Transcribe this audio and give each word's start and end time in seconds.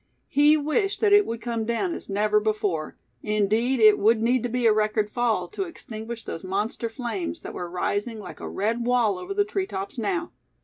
He 0.29 0.57
wished 0.57 0.99
that 1.01 1.13
it 1.13 1.27
would 1.27 1.43
come 1.43 1.63
down 1.63 1.93
as 1.93 2.09
never 2.09 2.39
before; 2.39 2.97
indeed, 3.21 3.79
it 3.79 3.99
would 3.99 4.19
need 4.19 4.41
to 4.41 4.49
be 4.49 4.65
a 4.65 4.73
record 4.73 5.11
fall, 5.11 5.47
to 5.49 5.65
extinguish 5.65 6.23
those 6.25 6.43
monster 6.43 6.89
flames 6.89 7.43
that 7.43 7.53
were 7.53 7.69
rising 7.69 8.19
like 8.19 8.39
a 8.39 8.49
red 8.49 8.83
wall 8.83 9.19
over 9.19 9.35
the 9.35 9.45
treetops 9.45 9.99
now. 9.99 10.31